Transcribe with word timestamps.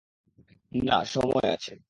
না, 0.79 0.97
সময় 1.05 1.49
আছে। 1.53 1.73